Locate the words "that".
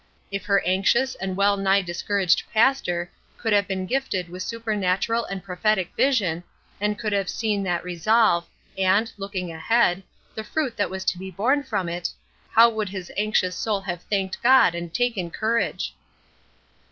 7.65-7.83, 10.75-10.89